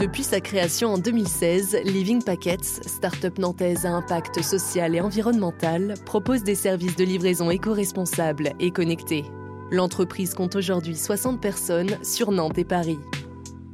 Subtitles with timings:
[0.00, 6.42] Depuis sa création en 2016, Living Packets, start-up nantaise à impact social et environnemental, propose
[6.42, 9.26] des services de livraison éco-responsables et connectés.
[9.70, 12.98] L'entreprise compte aujourd'hui 60 personnes sur Nantes et Paris.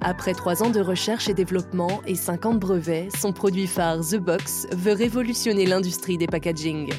[0.00, 4.66] Après trois ans de recherche et développement et 50 brevets, son produit phare The Box
[4.72, 6.92] veut révolutionner l'industrie des packaging.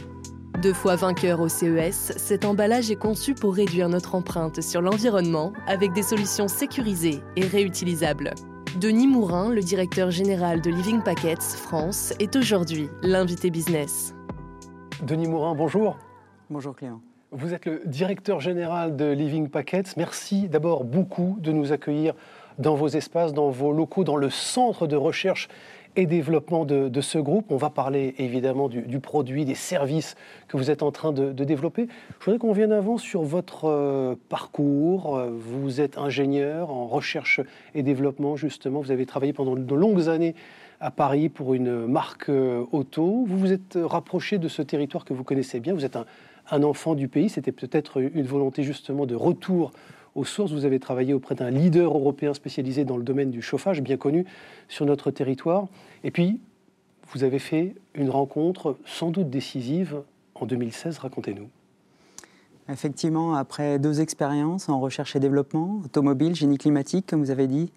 [0.62, 5.52] Deux fois vainqueur au CES, cet emballage est conçu pour réduire notre empreinte sur l'environnement
[5.68, 8.34] avec des solutions sécurisées et réutilisables.
[8.76, 14.14] Denis Mourin, le directeur général de Living Packets France, est aujourd'hui l'invité business.
[15.02, 15.98] Denis Mourin, bonjour.
[16.52, 17.02] Bonjour Clément.
[17.32, 19.96] Vous êtes le directeur général de Living Packets.
[19.98, 22.14] Merci d'abord beaucoup de nous accueillir
[22.60, 25.48] dans vos espaces, dans vos locaux, dans le centre de recherche
[25.98, 27.52] et développement de, ce groupe.
[27.52, 30.16] On va parler évidemment du, produit, des services
[30.48, 31.88] que vous êtes en train de, développer.
[32.20, 35.20] Je voudrais qu'on vienne avant sur votre euh, parcours.
[35.32, 37.42] Vous êtes ingénieur en recherche
[37.74, 38.80] et développement, justement.
[38.80, 40.36] Vous avez travaillé pendant de longues années
[40.80, 43.26] à Paris pour une marque euh, auto.
[43.28, 45.74] Vous vous êtes rapproché de ce territoire que vous connaissez bien.
[45.74, 46.06] Vous êtes un,
[46.52, 47.30] un enfant du pays.
[47.30, 49.72] C'était peut-être une volonté justement de retour
[50.18, 50.52] aux sources.
[50.52, 54.26] Vous avez travaillé auprès d'un leader européen spécialisé dans le domaine du chauffage, bien connu
[54.68, 55.68] sur notre territoire.
[56.04, 56.42] Et puis,
[57.14, 60.02] vous avez fait une rencontre sans doute décisive
[60.36, 60.98] en 2016.
[60.98, 61.48] Racontez-nous.
[62.70, 67.72] Effectivement, après deux expériences en recherche et développement, automobile, génie climatique, comme vous avez dit,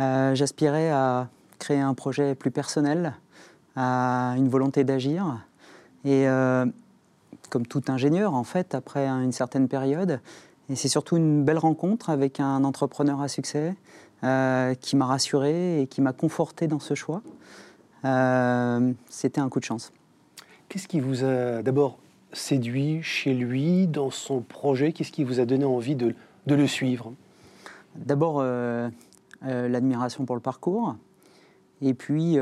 [0.00, 1.28] euh, j'aspirais à
[1.60, 3.14] créer un projet plus personnel,
[3.76, 5.46] à une volonté d'agir.
[6.04, 6.66] Et euh,
[7.50, 10.20] comme tout ingénieur, en fait, après une certaine période,
[10.72, 13.74] et c'est surtout une belle rencontre avec un entrepreneur à succès
[14.24, 17.20] euh, qui m'a rassuré et qui m'a conforté dans ce choix.
[18.06, 19.92] Euh, c'était un coup de chance.
[20.70, 21.98] Qu'est-ce qui vous a d'abord
[22.32, 24.92] séduit chez lui, dans son projet?
[24.92, 26.14] Qu'est-ce qui vous a donné envie de,
[26.46, 27.12] de le suivre?
[27.94, 28.88] D'abord, euh,
[29.42, 30.96] l'admiration pour le parcours.
[31.82, 32.38] Et puis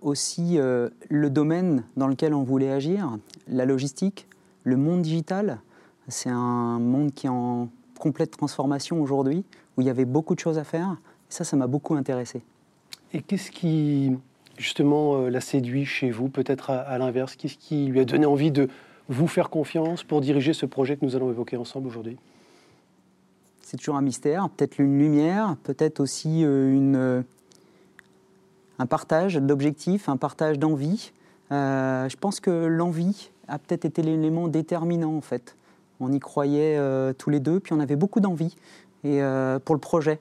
[0.00, 3.18] aussi le domaine dans lequel on voulait agir,
[3.48, 4.28] la logistique,
[4.62, 5.58] le monde digital.
[6.08, 9.44] C'est un monde qui est en complète transformation aujourd'hui,
[9.76, 10.96] où il y avait beaucoup de choses à faire.
[11.30, 12.42] Et ça, ça m'a beaucoup intéressé.
[13.12, 14.12] Et qu'est-ce qui,
[14.58, 17.36] justement, euh, l'a séduit chez vous, peut-être à, l'inverse?
[17.36, 18.68] Qu'est-ce qui lui a donné envie de
[19.08, 22.18] vous faire confiance pour diriger ce projet que nous allons évoquer ensemble aujourd'hui?
[23.62, 27.22] C'est toujours un mystère, peut-être une lumière, peut-être aussi euh, une, euh,
[28.78, 31.12] un partage d'objectifs, un partage d'envie.
[31.50, 35.56] je pense que l'envie a peut-être été l'élément déterminant en fait.
[36.00, 38.56] On y croyait euh, tous les deux, puis on avait beaucoup d'envie
[39.04, 40.20] et euh, pour le projet.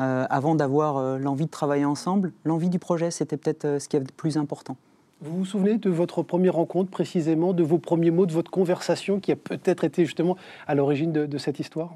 [0.00, 4.00] Euh, avant d'avoir l'envie de travailler ensemble, l'envie du projet, c'était peut-être ce qui est
[4.00, 4.76] le plus important.
[5.20, 9.20] Vous vous souvenez de votre première rencontre précisément, de vos premiers mots, de votre conversation
[9.20, 11.94] qui a peut-être été justement à l'origine de, cette histoire?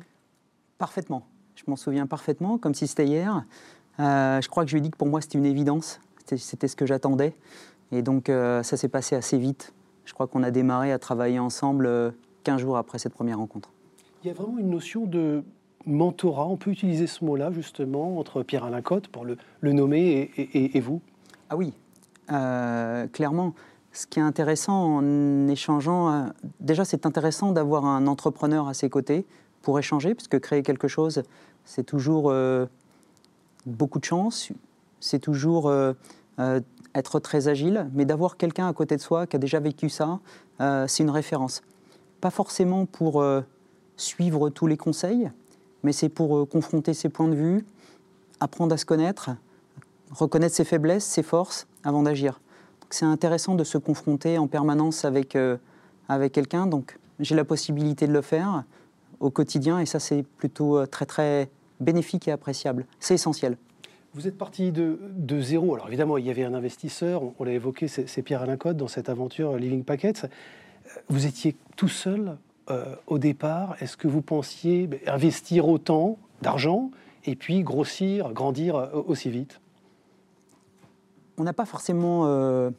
[0.78, 1.26] Parfaitement.
[1.56, 3.44] Je m'en souviens parfaitement, comme si c'était hier.
[3.98, 6.76] je crois que je lui ai dit que pour moi c'était une évidence, c'était ce
[6.76, 7.34] que j'attendais.
[7.90, 9.72] Et donc ça s'est passé assez vite.
[10.04, 12.14] Je crois qu'on a démarré à travailler ensemble
[12.46, 13.70] 15 jours après cette première rencontre.
[14.22, 15.42] Il y a vraiment une notion de
[15.84, 19.36] mentorat, on peut utiliser ce mot-là justement, entre Pierre-Alain Cotte, pour le,
[19.72, 21.00] nommer, et, vous?
[21.50, 21.74] Ah oui,
[22.30, 23.54] euh, clairement.
[23.90, 26.26] Ce qui est intéressant en échangeant, euh,
[26.60, 29.26] déjà c'est intéressant d'avoir un entrepreneur à ses côtés
[29.62, 31.24] pour échanger, parce que créer quelque chose,
[31.64, 32.66] c'est toujours euh,
[33.64, 34.52] beaucoup de chance,
[35.00, 35.72] c'est toujours
[36.94, 40.20] être très agile, mais d'avoir quelqu'un à côté de soi qui a déjà vécu ça,
[40.60, 41.62] c'est une référence
[42.20, 43.42] pas forcément pour euh,
[43.96, 45.30] suivre tous les conseils,
[45.82, 47.64] mais c'est pour euh, confronter ses points de vue,
[48.40, 49.30] apprendre à se connaître,
[50.10, 52.40] reconnaître ses faiblesses, ses forces, avant d'agir.
[52.90, 55.56] C'est intéressant de se confronter en permanence avec, euh,
[56.08, 58.64] avec quelqu'un, donc j'ai la possibilité de le faire
[59.20, 61.48] au quotidien, et ça c'est plutôt très très
[61.80, 62.86] bénéfique et appréciable.
[63.00, 63.56] C'est essentiel.
[64.12, 65.74] Vous êtes parti de, de, zéro.
[65.74, 69.08] Alors évidemment, il y avait un investisseur, on, l'a évoqué, c'est Pierre-Alain Code dans cette
[69.08, 70.26] aventure Living Packets.
[71.08, 72.36] Vous étiez tout seul
[72.70, 73.76] euh, au départ.
[73.80, 76.90] Est-ce que vous pensiez ben, investir autant d'argent
[77.24, 79.60] et puis grossir, grandir euh, aussi vite?
[81.38, 82.70] On n'a pas forcément euh,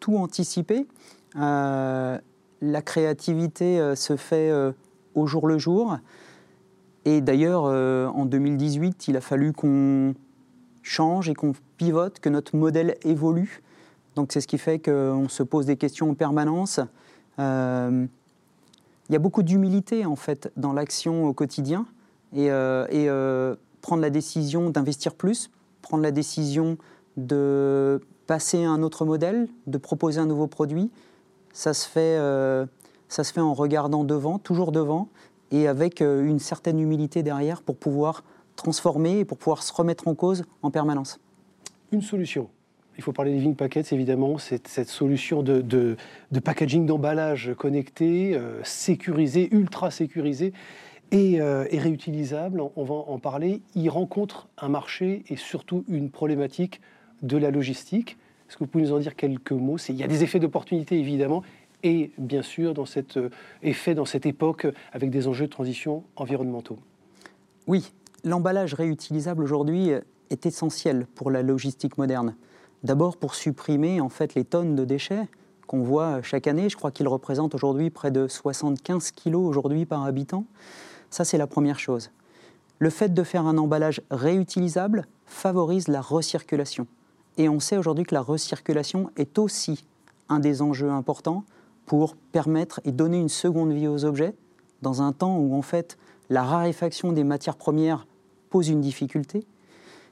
[0.00, 0.86] tout anticipé.
[1.34, 4.52] la créativité se fait
[5.14, 5.98] au jour le jour.
[7.04, 10.14] Et d'ailleurs, en 2018, il a fallu qu'on
[10.82, 13.62] change et qu'on pivote, que notre modèle évolue.
[14.14, 16.80] Donc c'est ce qui fait qu'on se pose des questions en permanence.
[17.38, 18.06] Euh,
[19.08, 21.86] il y a beaucoup d'humilité en fait dans l'action au quotidien
[22.34, 25.50] et, euh, euh, prendre la décision d'investir plus,
[25.82, 26.76] prendre la décision
[27.16, 30.90] de passer à un autre modèle, de proposer un nouveau produit,
[31.52, 32.18] ça se fait,
[33.08, 35.08] ça se fait en regardant devant, toujours devant,
[35.50, 38.24] et avec une certaine humilité derrière pour pouvoir
[38.56, 41.18] transformer et pour pouvoir se remettre en cause en permanence.
[41.90, 42.50] Une solution
[42.98, 45.96] il faut parler des Living Packets, évidemment, cette solution de,
[46.44, 50.52] packaging, d'emballage connecté, euh, sécurisé, ultra sécurisé
[51.14, 52.60] euh, et, réutilisable.
[52.74, 53.62] On va en parler.
[53.76, 56.80] Il rencontre un marché et surtout une problématique
[57.22, 58.18] de la logistique.
[58.48, 59.78] Est-ce que vous pouvez nous en dire quelques mots?
[59.88, 61.44] Il y a des effets d'opportunité, évidemment,
[61.84, 63.30] et bien sûr, dans cet euh,
[63.62, 66.80] effet, dans cette époque, avec des enjeux de transition environnementaux.
[67.68, 67.92] Oui,
[68.24, 69.90] l'emballage réutilisable aujourd'hui
[70.30, 72.34] est essentiel pour la logistique moderne.
[72.84, 75.28] D'abord pour supprimer en fait les tonnes de déchets
[75.66, 76.68] qu'on voit chaque année.
[76.68, 80.44] Je crois qu'ils représentent aujourd'hui près de 75 kilos aujourd'hui par habitant.
[81.10, 82.10] Ça, c'est la première chose.
[82.78, 86.86] Le fait de faire un emballage réutilisable favorise la recirculation.
[87.36, 89.84] Et on sait aujourd'hui que la recirculation est aussi
[90.28, 91.44] un des enjeux importants
[91.86, 94.34] pour permettre et donner une seconde vie aux objets
[94.82, 95.98] dans un temps où en fait
[96.30, 98.06] la raréfaction des matières premières
[98.50, 99.46] pose une difficulté.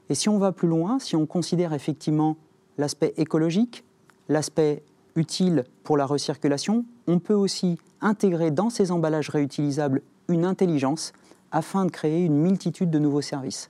[0.09, 2.37] Et si on va plus loin, si on considère effectivement
[2.77, 3.83] l'aspect écologique,
[4.29, 4.83] l'aspect
[5.15, 11.13] utile pour la recirculation, on peut aussi intégrer dans ces emballages réutilisables une intelligence
[11.51, 13.69] afin de créer une multitude de nouveaux services.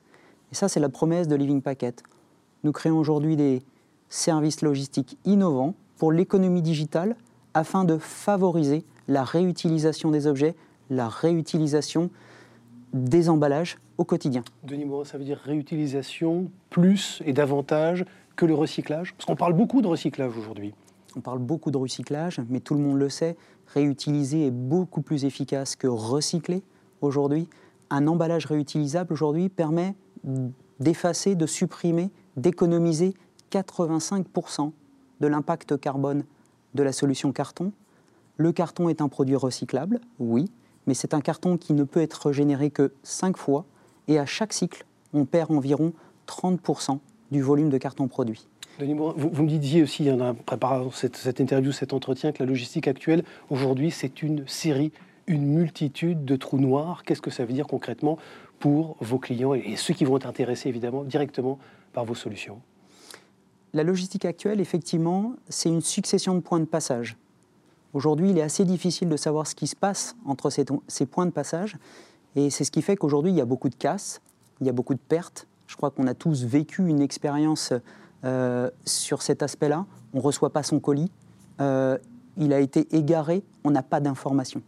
[0.51, 2.03] Et ça, c'est la promesse de Living Packet.
[2.63, 3.61] Nous créons aujourd'hui des
[4.09, 7.15] services logistiques innovants pour l'économie digitale
[7.53, 10.55] afin de favoriser la réutilisation des objets,
[10.89, 12.09] la réutilisation
[12.93, 14.43] des emballages au quotidien.
[14.63, 18.05] Denis Morin, ça veut dire réutilisation plus et davantage
[18.37, 20.73] que le recyclage Parce qu'on parle beaucoup de recyclage aujourd'hui.
[21.17, 23.35] On parle beaucoup de recyclage, mais tout le monde le sait,
[23.73, 26.63] réutiliser est beaucoup plus efficace que recycler
[27.01, 27.49] aujourd'hui.
[27.89, 29.95] Un emballage réutilisable aujourd'hui permet
[30.79, 33.15] d'effacer, de supprimer, d'économiser
[33.51, 34.71] 85%
[35.19, 36.23] de l'impact carbone
[36.75, 37.71] de la solution carton.
[38.37, 40.51] Le carton est un produit recyclable, oui,
[40.85, 43.65] mais c'est un carton qui ne peut être régénéré que 5 fois,
[44.07, 45.93] et à chaque cycle, on perd environ
[46.27, 46.99] 30%
[47.31, 48.47] du volume de carton produit.
[48.79, 52.49] Denis vous, vous, me disiez aussi, en préparant cette, cette, interview, cet entretien, que la
[52.49, 54.91] logistique actuelle, aujourd'hui, c'est une série,
[55.25, 57.03] une multitude de trous noirs.
[57.03, 58.17] Qu'est-ce que ça veut dire concrètement
[58.59, 61.57] pour vos clients et ceux qui vont être intéressés, évidemment, directement
[61.93, 62.61] par vos solutions?
[63.73, 67.17] La logistique actuelle, effectivement, c'est une succession de points de passage.
[67.93, 71.25] Aujourd'hui, il est assez difficile de savoir ce qui se passe entre ces, ces points
[71.25, 71.77] de passage.
[72.35, 74.21] Et c'est ce qui fait qu'aujourd'hui, il y a beaucoup de casses,
[74.61, 77.73] il y a beaucoup de pertes, je crois qu'on a tous vécu une expérience
[78.23, 79.85] euh, sur cet aspect-là.
[80.13, 81.11] On ne reçoit pas son colis,
[81.61, 81.97] euh,
[82.37, 84.61] il a été égaré, on n'a pas d'informations.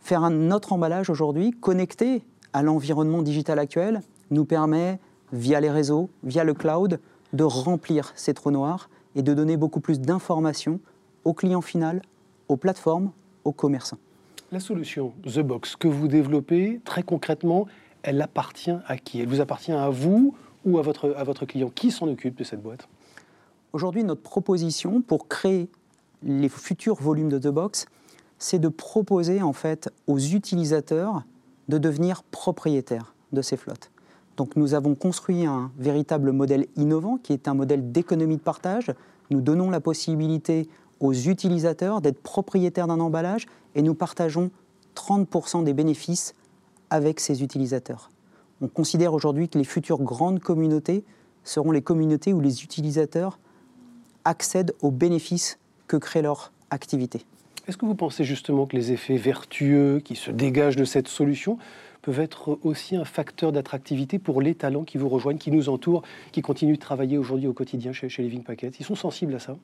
[0.00, 2.22] Faire un autre emballage aujourd'hui, connecté
[2.52, 4.98] à l'environnement digital actuel, nous permet,
[5.32, 7.00] via les réseaux, via le cloud,
[7.32, 10.80] de remplir ces trous noirs et de donner beaucoup plus d'informations
[11.24, 12.02] au client final,
[12.48, 13.12] aux plateformes,
[13.44, 13.98] aux commerçants.
[14.52, 17.66] La solution The Box que vous développez, très concrètement,
[18.02, 19.20] elle appartient à qui?
[19.20, 21.70] Elle vous appartient à vous ou à votre, à votre client?
[21.74, 22.88] Qui s'en occupe de cette boîte?
[23.72, 25.68] Aujourd'hui, notre proposition pour créer
[26.22, 27.86] les futurs volumes de The Box,
[28.38, 31.22] c'est de proposer en fait aux utilisateurs
[31.68, 33.90] de devenir propriétaires de ces flottes.
[34.36, 38.92] Donc nous avons construit un véritable modèle innovant qui est un modèle d'économie de partage.
[39.30, 44.50] Nous donnons la possibilité aux utilisateurs d'être propriétaires d'un emballage et nous partageons
[44.96, 46.34] 30% des bénéfices
[46.90, 48.10] avec ses utilisateurs.
[48.60, 51.04] On considère aujourd'hui que les futures grandes communautés
[51.44, 53.38] seront les communautés où les utilisateurs
[54.24, 57.24] accèdent aux bénéfices que crée leur activité.
[57.66, 61.58] Est-ce que vous pensez justement que les effets vertueux qui se dégagent de cette solution
[62.02, 66.02] peuvent être aussi un facteur d'attractivité pour les talents qui vous rejoignent, qui nous entourent,
[66.32, 68.80] qui continuent de travailler aujourd'hui au quotidien chez, chez Living Packets?
[68.80, 69.56] Ils sont sensibles à ça?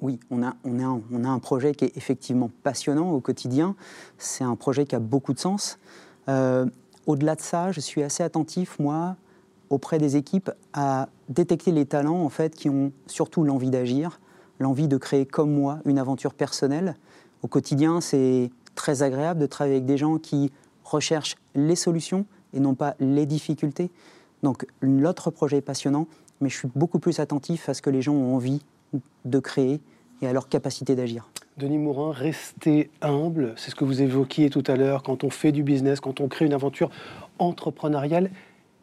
[0.00, 3.76] Oui, on a, on, a on a, un, projet qui est effectivement passionnant au quotidien.
[4.18, 5.78] C'est un projet qui a beaucoup de sens.
[6.28, 6.66] Euh,
[7.06, 9.16] au-delà de ça, je suis assez attentif, moi,
[9.70, 14.20] auprès des équipes, à détecter les talents en fait, qui ont surtout l'envie d'agir,
[14.58, 16.96] l'envie de créer comme moi une aventure personnelle.
[17.42, 20.50] Au quotidien, c'est très agréable de travailler avec des gens qui
[20.84, 23.90] recherchent les solutions et non pas les difficultés.
[24.42, 26.06] Donc l'autre projet est passionnant,
[26.40, 28.62] mais je suis beaucoup plus attentif à ce que les gens ont envie
[29.24, 29.80] de créer
[30.22, 31.28] et à leur capacité d'agir.
[31.56, 35.52] Denis Mourin, rester humble, c'est ce que vous évoquiez tout à l'heure, quand on fait
[35.52, 36.90] du business, quand on crée une aventure
[37.38, 38.30] entrepreneuriale,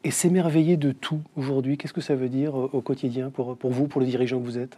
[0.05, 1.77] et s'émerveiller de tout aujourd'hui.
[1.77, 4.45] Qu'est-ce que ça veut dire euh, au quotidien pour, pour vous, pour le dirigeant que
[4.45, 4.77] vous êtes?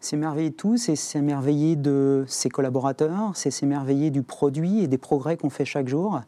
[0.00, 5.36] S'émerveiller de tout, c'est s'émerveiller de ses collaborateurs, c'est s'émerveiller du produit et des progrès
[5.36, 6.22] qu'on fait chaque jour.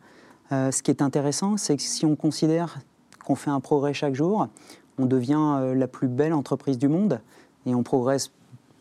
[0.52, 2.78] Euh, ce qui est intéressant, c'est que si on considère
[3.24, 4.48] qu'on fait un progrès chaque jour,
[4.98, 7.20] on devient euh, la plus belle entreprise du monde
[7.64, 8.32] et on progresse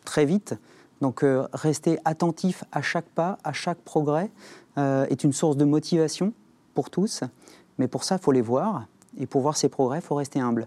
[0.04, 0.54] très vite.
[1.00, 4.30] Donc euh, rester attentif à chaque pas, à chaque progrès,
[4.76, 6.32] est une source de motivation
[6.72, 7.24] pour tous.
[7.78, 8.86] Mais pour ça, il faut les voir.
[9.18, 10.66] Et pour voir ces progrès, il faut rester humble.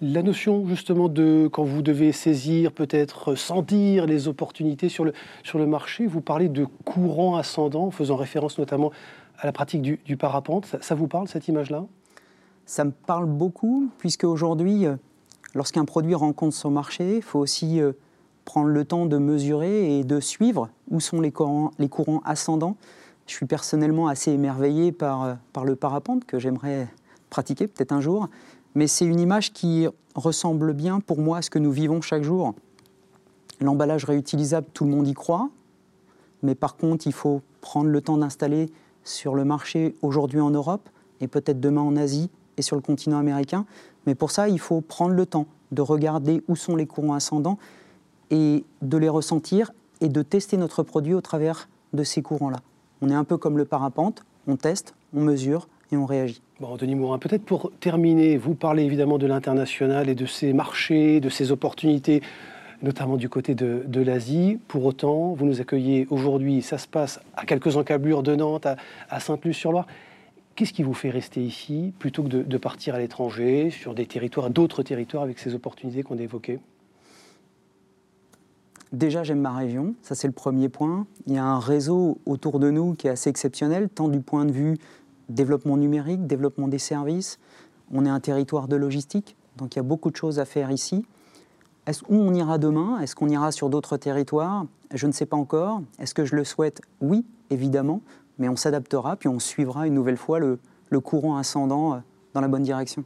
[0.00, 5.58] La notion justement de quand vous devez saisir, peut-être sentir les opportunités sur le, sur
[5.58, 8.90] le marché, vous parlez de courant ascendant, faisant référence notamment
[9.38, 10.76] à la pratique du, parapente.
[10.80, 11.84] Ça, vous parle cette image-là?
[12.66, 14.96] Ça me parle beaucoup, puisque aujourd'hui, euh,
[15.54, 17.92] lorsqu'un produit rencontre son marché, il faut aussi euh,
[18.44, 21.70] prendre le temps de mesurer et de suivre où sont les courants,
[22.24, 22.76] ascendants.
[23.26, 26.88] Je suis personnellement assez émerveillé euh, par le parapente que j'aimerais
[27.30, 28.28] pratiquer peut-être un jour
[28.74, 32.22] mais c'est une image qui ressemble bien pour moi à ce que nous vivons chaque
[32.22, 32.54] jour.
[33.60, 35.50] L'emballage réutilisable, tout le monde y croit,
[36.42, 38.70] mais par contre, il faut prendre le temps d'installer
[39.04, 40.88] sur le marché aujourd'hui en Europe
[41.20, 43.66] et peut-être demain en Asie et sur le continent américain.
[44.06, 47.58] Mais pour ça, il faut prendre le temps de regarder où sont les courants ascendants
[48.32, 49.70] et de les ressentir
[50.00, 52.58] et de tester notre produit au travers de ces courants-là.
[53.02, 56.42] On est un peu comme le parapente, on teste, on mesure et on réagit.
[56.58, 61.20] Bon, Denis Mourin, peut-être pour terminer, vous parlez évidemment de l'international et de ces marchés,
[61.20, 62.22] de ces opportunités,
[62.82, 64.58] notamment du côté de, l'Asie.
[64.66, 68.66] Pour autant, vous nous accueillez aujourd'hui, ça se passe à quelques encablures de Nantes,
[69.10, 69.86] à, Sainte-Luce-sur-Loire.
[70.54, 74.50] Qu'est-ce qui vous fait rester ici plutôt que de, partir à l'étranger, sur des territoires,
[74.50, 76.60] d'autres territoires avec ces opportunités qu'on a évoquées?
[78.92, 81.06] Déjà, j'aime ma région, ça c'est le premier point.
[81.26, 84.44] Il y a un réseau autour de nous qui est assez exceptionnel, tant du point
[84.44, 84.76] de vue
[85.30, 87.38] développement numérique, développement des services.
[87.90, 90.70] On est un territoire de logistique, donc il y a beaucoup de choses à faire
[90.70, 91.06] ici.
[91.86, 93.00] Est-ce où on ira demain?
[93.00, 94.66] Est-ce qu'on ira sur d'autres territoires?
[94.92, 95.80] Je ne sais pas encore.
[95.98, 96.82] Est-ce que je le souhaite?
[97.00, 98.02] Oui, évidemment,
[98.38, 100.58] mais on s'adaptera, puis on suivra une nouvelle fois le,
[100.90, 101.96] le courant ascendant euh,
[102.34, 103.04] dans la bonne direction.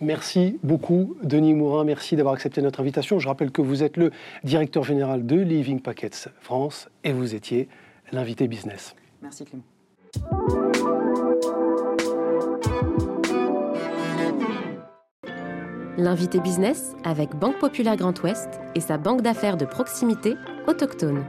[0.00, 1.84] Merci beaucoup, Denis Mourin.
[1.84, 3.18] Merci d'avoir accepté notre invitation.
[3.18, 4.10] Je rappelle que vous êtes le
[4.42, 7.68] directeur général de Living Packets France et vous étiez
[8.12, 8.94] l'invité business.
[9.22, 9.64] Merci, Clément.
[15.96, 20.34] L'invité business avec Banque Populaire Grand Ouest et sa banque d'affaires de proximité
[20.66, 21.24] autochtone.